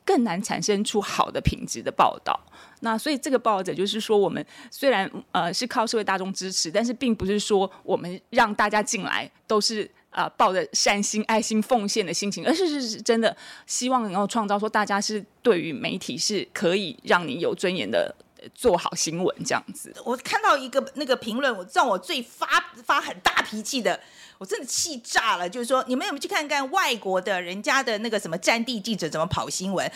[0.05, 2.39] 更难产生出好的品质的报道。
[2.81, 13.35] 那所以这个报道者就是说，我们虽然呃是靠社会大众支持，但是并不是说我们让大家进来都是呃抱着善心、爱心、奉献的心情， 而是是是真的
[13.67, 18.13] 希望能够创造说大家是对于媒体是可以让你有尊严的
[18.55, 19.93] 做好新闻这样子。
[20.03, 22.47] 我看到一个那个评论，我让我最发
[22.83, 23.99] 发很大脾气的，
[24.41, 25.47] 我真的气炸了。
[25.47, 29.89] 就是说，你们有没有去看看外国的人家的那个什么战地记者怎么跑新闻？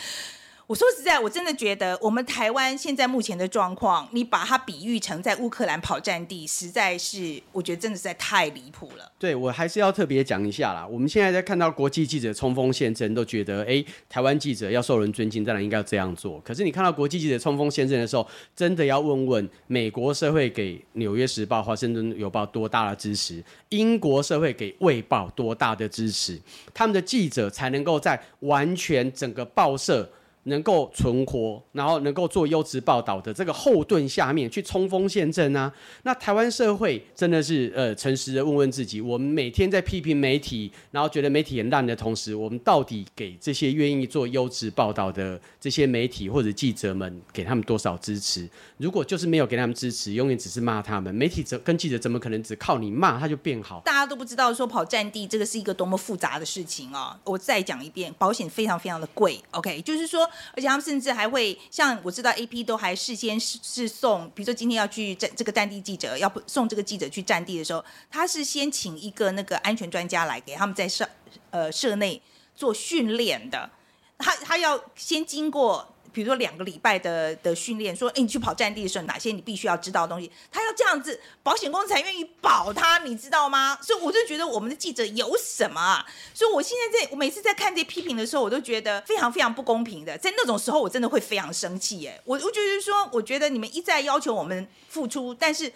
[0.68, 9.12] 我说实在，我真的觉得我们台湾现在目前的状况，你把它比喻成在乌克兰跑战地，实在是我觉得真的实在太离谱了。
[9.16, 10.84] 对我还是要特别讲一下啦。
[10.84, 16.40] 我们现在在看到国际记者冲锋陷阵，都觉得哎，台湾记者要受人尊敬，当然应该要这样做。
[16.40, 18.26] 可是你看到国际记者冲锋陷阵的时候，
[18.56, 23.40] 真的要问问美国社会给《纽约时报》《华盛顿邮报》多大的支持？
[23.68, 26.36] 英国社会给《卫报》多大的支持？
[26.74, 30.10] 他们的记者才能够在完全整个报社。
[30.46, 35.72] 能够存活，然后能够做优质报道的这个后盾下面去冲锋陷阵啊！
[36.04, 48.48] 那台湾社会真的是呃诚实的问问自己：我们每天在批评媒体，然后觉得媒体很烂的同时，我们到底给这些愿意做优质报道的这些媒体或者记者们，给他们多少支持？
[48.76, 53.80] 如果就是没有给他们支持，永远只是骂他们，媒体怎跟记者怎么可能只靠你骂他就变好？
[53.84, 57.18] 大家都不知道说跑战地这个是一个多么复杂的事情啊！
[57.24, 59.40] 我再讲一遍，保险非常非常的贵。
[59.50, 60.28] OK，就是说。
[60.54, 71.08] 而且他们甚至还会像我知道，A P 都还事先是是送，比如说今天要去战这个战地记者要不送这个记者去战地的时候，他是先请一个那个安全专家来给他们在社
[71.50, 72.20] 呃社内
[72.54, 73.70] 做训练的，
[74.18, 75.95] 他他要先经过。
[76.16, 80.32] 比如说两个礼拜的的训练，说，哎，你去跑战地的时候，哪些你必须要知道的东西？
[80.50, 83.76] 他要这样子，保险公司才愿意保他，你知道吗？
[83.82, 85.78] 所以我就觉得我们的记者有什么？
[85.78, 86.06] 啊？
[86.32, 90.16] 所以我现在在我每次在看这批评的时候，我都觉得非常非常不公平的。
[90.16, 92.00] 在那种时候，我真的会非常生气。
[92.00, 92.18] 耶。
[92.24, 95.70] 我我就是说，我觉得你们一再要求我们付出，但是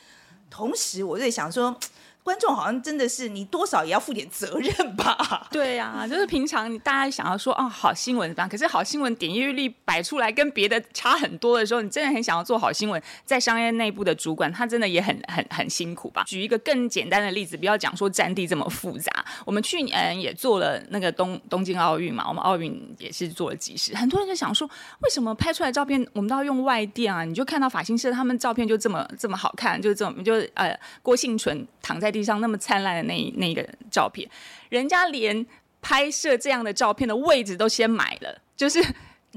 [0.48, 1.79] 同时我在想说。
[2.23, 5.49] 观众好像真的是你多少也要负点责任吧？
[5.51, 16.23] 对呀，就是平常大家想要说啊好新闻吧，可是好新闻点阅率摆出来跟别的差很多的时候，你真的很想要做好新闻，在商业内部的主管他真的也很很 很辛苦吧？
[16.27, 24.69] 举一个更简单的例子，不要讲说战地这么复杂，我们去年也做了那个东东京奥运嘛，我们奥运也是做了几十，很多人就想说，
[25.01, 27.25] 为什么拍出来照片我们都要用外电啊？
[27.25, 32.10] 你就看到法新社他们照片就这么这么好看，就是这么就呃郭幸存躺在。
[32.11, 34.29] 地上那么灿烂的那那个照片，
[34.68, 35.46] 人家连
[35.83, 38.83] 拍摄这样的照片的位置都先买了，就是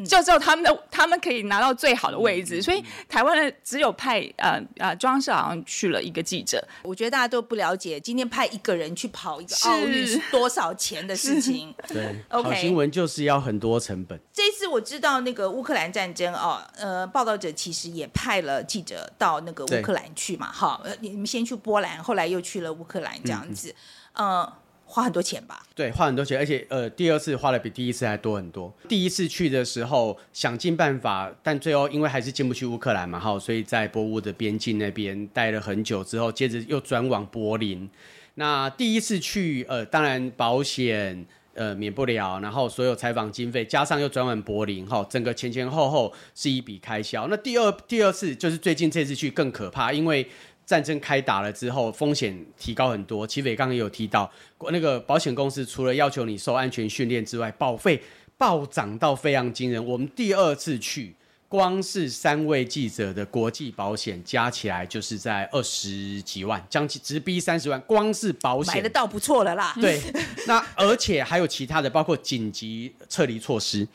[0.05, 11.73] 就只有他们的他们可以拿到最好的位置，所以台湾的只有派呃呃装饰好像去了一个记者，我觉得大家都不了解，今天派一个人去跑一个奥运是多少钱的事情。
[11.87, 14.19] 对，好新闻就是要很多成本。
[14.33, 23.73] 这次我知道那个乌克兰战争哦，呃，报道者其实也派了记者到那个乌克兰去嘛，哈，你们先去波兰，后来又去了乌克兰，这样子，
[24.13, 24.51] 呃，
[24.93, 25.65] 花很多钱吧？
[25.73, 28.71] 对，花很多钱，而且呃，第二次花的比第一次还多很多。
[28.87, 37.89] 第一次去的时候想尽办法，但最后因为还是进不去乌克兰嘛，哈，所以在波乌的边境那边待了很久之后，接着又转往柏林。
[38.35, 41.25] 那第一次去，呃，当然保险。
[41.55, 47.27] 呃，免不了，然后所有采访经费加上又转往柏林，哈，整个前前后后是一笔开销。
[47.27, 50.27] 那第二第二次就是最近这次去更可怕，因为
[50.65, 53.25] 战争开打了之后，风险提高很多。
[53.25, 54.31] 齐伟刚刚也有提到，
[54.71, 58.01] 那个保险公司除了要求你受安全训练之外，保费
[58.37, 59.85] 暴涨到非常惊人。
[59.85, 61.15] 我们第二次去。
[61.49, 67.79] 光是三位记者的国际保险加起来，就是在二十几万，将近直逼三十万。
[67.81, 69.71] 光是保险买得倒不错了啦。
[69.79, 70.01] 对，
[70.47, 73.87] 那而且还有其他的，包括紧急撤离措施。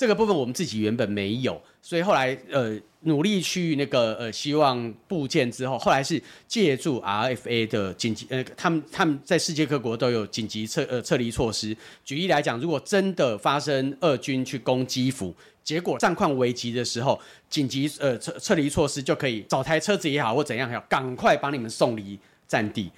[0.00, 11.76] 这个部分我们自己原本没有，所以后来呃努力去那个呃希望部件之后，后来是借助 RFA 的紧急呃他们他们在世界各国都有紧急撤呃撤离措施。
[12.02, 17.20] 举例来讲，如果真的发生俄军去攻基辅，结果战况危急的时候，
[17.50, 22.90] 紧急呃撤撤离措施就可以找台车子也好或怎样也好，赶快把你们送离战地。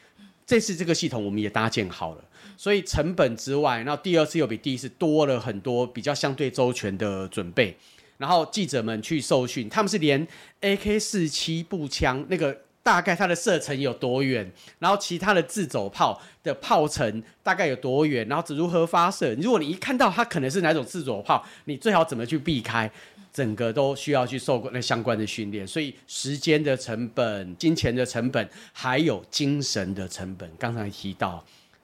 [0.47, 2.25] 这次这个系统我们也搭建好了，
[2.63, 7.77] 所以成本之外，那第二次又比第一次多了很多比较相对周全的准备。
[8.19, 10.25] 然后记者们去受训，他们是连
[10.61, 14.49] AK 四七步枪那个大概它的射程有多远，
[14.79, 19.35] 然后其他的自走炮的炮程大概有多远，然后如何发射。
[19.41, 22.89] 如果你一看到它可能是哪种自走炮，你最好怎么去避开。
[23.33, 30.49] 整个都需要去受过那相关的训练，所以时间的成本、金钱的成本，还有精神的成本。
[30.59, 31.43] 刚才提到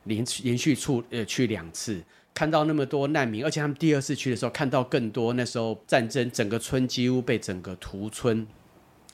[0.08, 2.02] 连续连续出呃去两次，
[2.34, 5.32] 看到那么多难民，而且他们第二次去的时候看到更多。
[5.34, 8.46] 那时候战争整个村几乎被整个屠村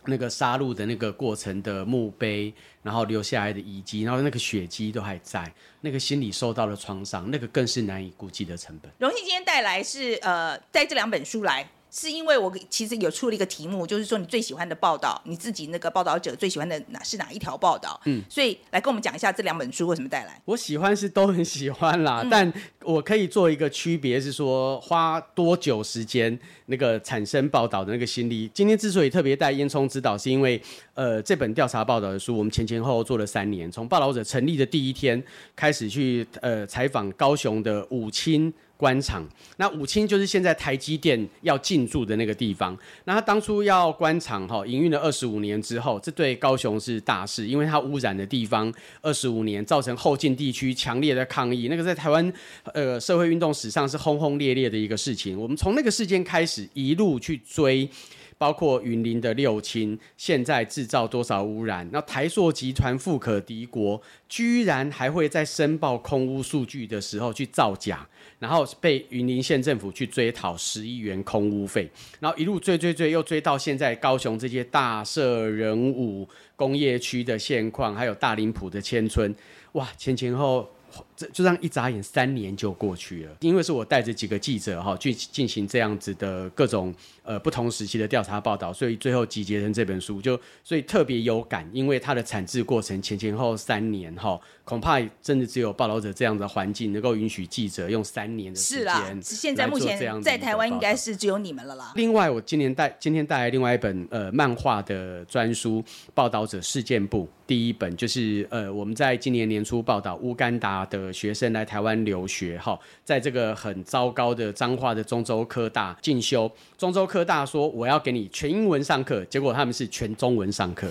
[0.06, 8.90] 那个杀戮的那个过程的墓碑，然后留下来的遗迹，然后那个血迹都还在，那个心理受到了创伤，那个更是难以估计的成本。
[8.98, 11.68] 荣幸今天带来是呃带这两本书来。
[11.96, 18.00] 是因为我其实有出了一个题目，就是说你最喜欢的报道，你自己那个报道者最喜欢的哪是哪一条报道？
[18.06, 20.42] 嗯，所以来跟我们讲一下这两本书为什么带来。
[20.44, 26.36] 我喜欢是都很喜欢啦，但我可以做一个区别，是说花多久时间
[26.66, 28.50] 那个产生报道的那个心力。
[28.52, 30.60] 今天之所以特别带烟囱指导，是因为
[30.94, 35.22] 呃这本调查报道的书，我们前前后后做了三年，从报道者成立的第一天
[35.54, 38.52] 开始去呃采访高雄的五清。
[38.76, 42.76] 官场，那五清就是现在台积电要进驻的那个地方。
[43.04, 51.68] 那他当初要官场哈，营运了二十五年之后，这对高雄是大事，因为它污染的地方二十五年，造成后进地区强烈的抗议。
[51.68, 52.32] 那个在台湾
[52.72, 55.38] 呃社会运动史上是轰轰烈烈的一个事情。
[55.40, 57.88] 我们从那个事件开始一路去追。
[58.36, 61.88] 包括云林的六轻，现在制造多少污染？
[61.92, 68.06] 那台塑集团富可敌国，居然还会在申报空污数据的时候去造假，
[68.38, 71.88] 然后被云林县政府去追讨十亿元空屋费，
[72.20, 79.34] 然后一路追追追，又追到现在高雄这些大社人武工业区的现况，还有大林埔的千村，
[79.72, 80.68] 哇，前前后。
[81.16, 83.36] 这就这样一眨眼，三年就过去了。
[83.40, 99.22] 因为是我带着几个记者哈去进行这样子的各种呃不同时期的调查报道，所以最后集结成这本书，就所以特别有感，因为它的产制过程前前后三年哈，恐怕真的只有报道者这样的环境能够允许记者用三年的时间。
[99.22, 101.92] 是现在目前在台湾应该是只有你们了啦。
[101.96, 105.82] 另外，我今年带今天带来另外一本呃漫画的专书
[106.14, 111.14] 《报道者事件部》，第一本就是呃我们在今年年初报道乌干达的。
[111.14, 116.50] 学生来台湾留学，哈，在这个很糟糕的脏话的中州科大进修。
[116.76, 120.90] 中州科大说我要给你全英文上课，结果他们是全中文上课，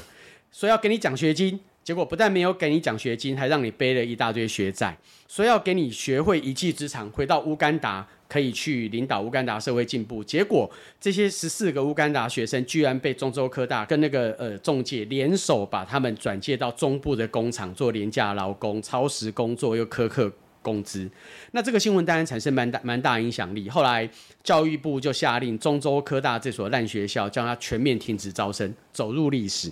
[0.54, 4.98] 说要给你奖学金，结果不但没有给你奖学金，还让你背了一大堆学债。
[5.28, 8.08] 说要给你学会一技之长，回到乌干达。
[8.30, 10.68] 可以去领导乌干达社会进步，结果
[11.00, 20.34] 这些十四个乌干达学生居然被中州科大跟那个呃中介联手把他们转介到中部的工厂做廉价劳工、超时工作又苛刻
[20.64, 21.08] 工资。
[21.52, 23.70] 那这个新闻当然产生蛮大蛮大影响力。
[23.70, 24.10] 后来
[24.44, 29.72] 教育部就下令中州科大这所烂学校将它全面停止招生，走入历史。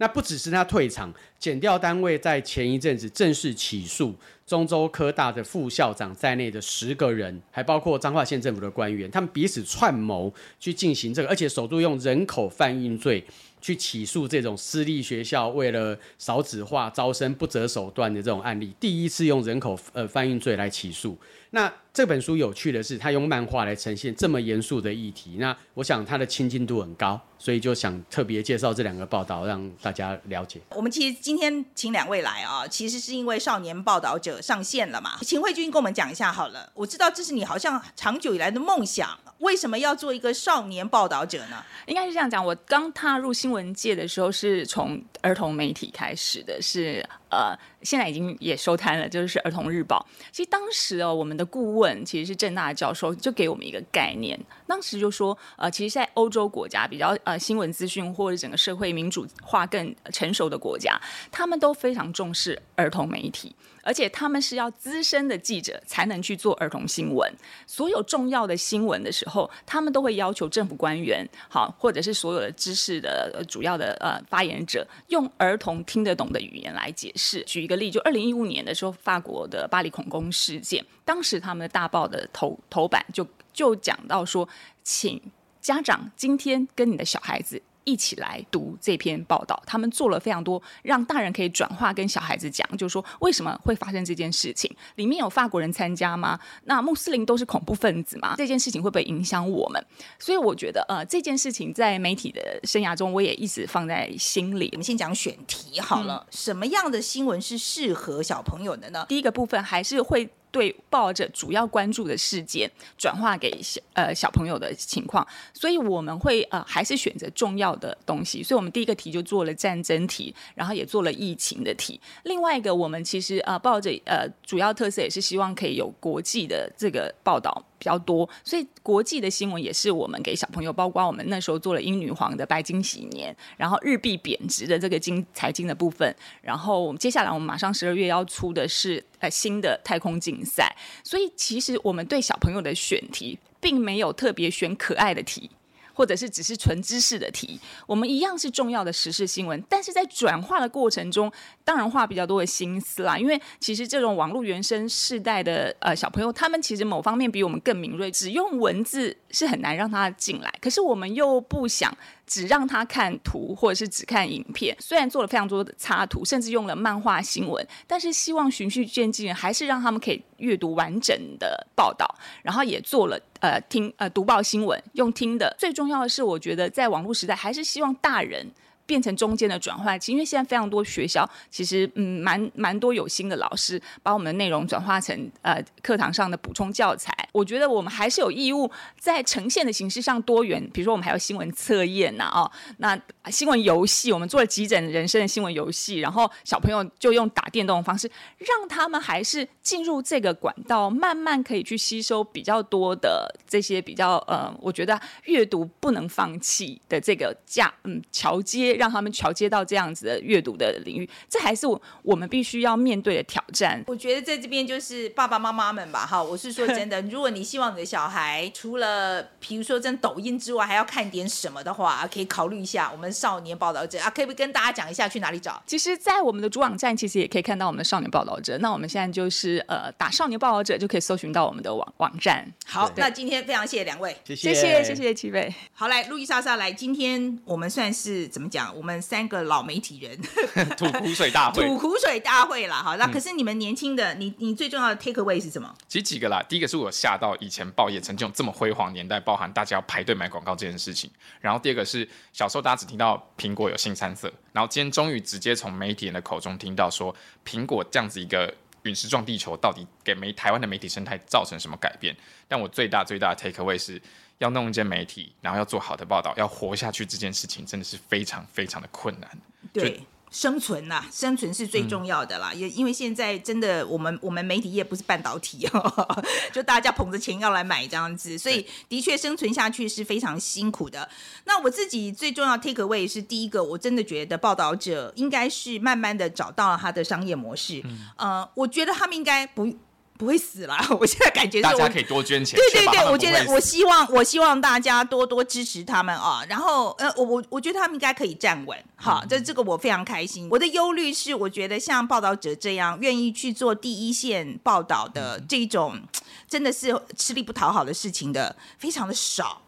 [0.00, 4.14] 那不只是他退场，检调单位在前一阵子正式起诉
[4.46, 13.24] 中州科大的副校长在内的十个人，还包括彰化县政府的官员，他们彼此串谋去进行这个，而且首度用人口贩运罪
[13.60, 21.16] 去起诉这种私立学校为了少子化招生不择手段的这种案例，第一次用人口呃贩运罪来起诉。
[21.50, 25.38] 那这本书有趣的是，他用漫画来呈现这么严肃的议题。
[25.40, 30.60] 那我想他的亲近度很高，所以就想特别介绍这两个报道，让大家了解。
[30.76, 35.18] 我们其实今天请两位来啊，其实是因为少年报道者上线了嘛。
[35.22, 36.70] 秦慧君跟我们讲一下好了。
[36.72, 41.64] 我知道这是你好像长久以来的梦想，为什么要做一个少年报道者呢？
[41.86, 47.04] 应该是这样讲，我刚踏入新闻界的时候是从儿童媒体开始的，是。
[47.30, 50.02] 呃，现在已经也收摊了，就是《儿童日报》。
[50.32, 54.38] 其实当时哦，我们的顾问其实是郑大教授，就给我们一个概念。
[54.66, 63.54] 当时就说，呃，其实，在欧洲国家比较呃新闻资讯或者整个社会民主化更成熟的国家，他们都非常重视儿童媒体。
[63.88, 67.32] 而且他们是要资深的记者才能去做儿童新闻。
[67.66, 77.42] 所有重要的新闻的时候，他们都会要求政府官员，好，或者是所有的知识的主要的呃发言者，用儿童听得懂的语言来解释。
[77.44, 83.26] 举一个例，就二零一五年的时候，法国的巴黎恐攻事件，当时他们的大报的头头版就。
[83.50, 84.48] 就讲到说，
[84.84, 85.20] 请
[85.60, 87.60] 家长今天跟你的小孩子。
[87.88, 94.70] 一起来读这篇报道，他们做了非常多，让大人可以转化跟小孩子讲，就是说为什么会发生这件事情？
[94.96, 96.38] 里面有法国人参加吗？
[96.64, 98.34] 那穆斯林都是恐怖分子吗？
[98.36, 99.82] 这件事情会不会影响我们？
[100.18, 104.68] 所以我觉得，呃，这件事情在媒体的生涯中，我也一直放在心里。
[104.72, 109.06] 我们先讲选题好了，什么样的新闻是适合小朋友的呢？
[109.08, 110.28] 第一个部分还是会。
[110.50, 118.42] 对抱着主要关注的事件转化给小呃小朋友的情况，所以我们会呃还是选择重要的东西。
[118.42, 122.00] 所以我们第一个题就做了战争题，然后也做了疫情的题。
[122.24, 127.64] 另外一个，我们其实呃抱着呃主要特色也是希望可以有国际的这个报道。
[127.78, 140.74] 比较多，所以国际的新闻也是我们给小朋友，包括我们那时候做了英女皇的白金禧年，然后日币贬值的这个金财经的部分，然后我们接下来我们马上十二月要出的是呃新的太空竞赛，
[141.04, 145.50] 所以其实我们对小朋友的选题并没有特别选可爱的题。
[145.98, 151.28] 或者是只是纯知识的题，我们一样是重要的时事新闻，但是在转化的过程中，
[151.64, 153.18] 当然花比较多的心思啦。
[153.18, 160.54] 因为其实这种网络原生世代的呃小朋友，他们其实某方面比我们更敏锐，只用文字是很难让他进来。
[160.60, 161.92] 可是我们又不想。
[162.28, 164.76] 只让他看图，或者是只看影片。
[164.78, 172.06] 虽然做了非常多的插图，甚至用了漫画新闻，但是希望循序渐进，还是让他们可以阅读完整的报道。
[172.42, 175.52] 然后也做了呃听呃读报新闻，用听的。
[175.58, 178.46] 最重要的是，我觉得在网络时代，还是希望大人。
[178.88, 187.12] 变成中间的转换器，因为现在非常多学校，其实嗯，蛮蛮多有心的老师把我们的内容转化成呃课堂上的补充教材。
[187.32, 192.98] 我觉得我们还是有义务在呈现的形式上多元，比如说我们还有新闻测验呐，哦，那
[193.30, 208.77] 新闻游戏，我们做了急诊人生的新闻游戏，然后小朋友就用打电动的方式，让他们还是进入这个管道，慢慢可以去吸收比较多的这些比较呃，我觉得阅读不能放弃的这个架嗯桥接。
[208.78, 213.82] 让他们桥接到这样子的阅读的领域，这还是我我们必须要面对的挑战。
[213.86, 225.60] 我觉得在这边就是爸爸妈妈们吧，哈，我是说真的， 如果你希望你的小孩除了比如说真抖音之外，还要看点什么的话，可以考虑一下我们少年报道者啊，可以不跟大家讲一下去哪里找？
[225.66, 228.56] 其实，在我们的主网站，其实也可以看到我们的少年报道者。
[228.58, 232.46] 那我们现在就是呃，打少年报道者就可以搜寻到我们的网网站。
[232.66, 235.52] 好，那今天非常谢谢两位，谢谢谢谢谢齐飞。
[235.72, 238.67] 好，来路易莎莎来，今天我们算是怎么讲？
[238.72, 240.18] 我们三个老媒体人
[240.76, 242.96] 吐苦水大会，吐苦水大会了哈。
[242.96, 245.74] 那可是你们年轻的，你你最重要的 take away 是什么？
[245.86, 251.10] 其实几个啦，第一个是我吓到以前报业曾经有这么辉煌年代，包含大家要排队买广告这件事情。
[251.40, 257.14] 然后第二个是小时候大家只听到苹果有新三色，然后今天终于直接从媒体人的口中听到说
[257.44, 258.52] 苹果这样子一个
[258.82, 262.16] 陨石撞地球，到底给媒台湾的媒体生态造成什么改变？
[262.46, 264.00] 但我最大最大的 take away 是。
[264.38, 269.28] 要弄一间媒体，然后要做好的报道，要活下去，这件事情真的是非常非常的困难。
[269.72, 272.54] 对，生存呐，生存是最重要的啦。
[272.54, 276.22] 也因为现在真的，我们我们媒体业不是半导体哦，
[276.52, 281.08] 就大家捧着钱要来买这样子，所以的确生存下去是非常辛苦的。
[281.44, 287.82] 那我自己最重要 take away 是第一个，我真的觉得报道者应该是慢慢的找到了他的商业模式。
[288.16, 289.76] 呃，我觉得他们应该不。
[290.18, 292.58] 不会死啦， 我现在感觉大家可以多捐钱。
[292.58, 296.44] 对对对，我觉得我希望我希望大家多多支持他们啊。
[296.48, 300.48] 然后呃，我我我觉得他们应该可以站稳，好，这这个我非常开心。
[300.50, 306.00] 我的忧虑是，我觉得像报道者这样愿意去做第一线报道的这种，
[306.48, 309.62] 真的是吃力不讨好的事情的，非常的少。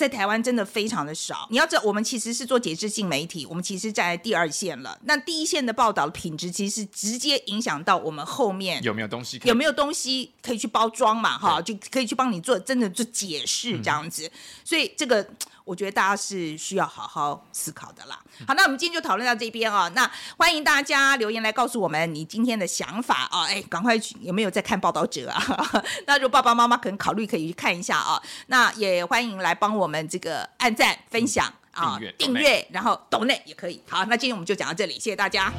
[0.00, 1.46] 在台湾真的非常的少。
[1.50, 4.98] 你要知道，我们其实是做解释性媒体，我们其实在第二线了。
[5.04, 11.36] 那第一线的报道的品质，其实直接影响到我们后面有没有东西，有没有东西可以去包装嘛？
[11.36, 14.30] 哈，就可以去帮你做真的做解释这样子。
[14.64, 15.28] 所以这个。
[15.70, 18.18] 我觉得大家是需要好好思考的啦。
[18.44, 19.88] 好，那我们今天就讨论到这边啊。
[19.94, 23.44] 那欢迎大家留言来告诉我们你今天的想法啊。
[23.44, 25.40] 哎，赶快去有没有在看报道者啊？
[26.08, 28.20] 那如果爸爸妈妈可能考虑可以去看一下啊。
[28.48, 33.80] 那也欢迎来帮我们这个按赞、分享啊、订阅，然后抖内也可以。
[33.88, 35.52] 好，那今天我们就讲到这里，谢谢大家。